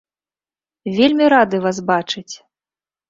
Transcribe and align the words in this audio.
Вельмі 0.95 1.25
рады 1.35 1.57
вас 1.69 1.77
бачыць! 1.93 2.31